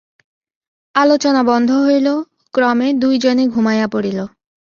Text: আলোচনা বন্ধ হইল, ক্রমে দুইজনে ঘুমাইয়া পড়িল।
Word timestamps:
আলোচনা 0.95 1.41
বন্ধ 1.43 1.69
হইল, 1.85 2.07
ক্রমে 2.53 2.87
দুইজনে 2.93 3.43
ঘুমাইয়া 3.47 3.87
পড়িল। 3.87 4.19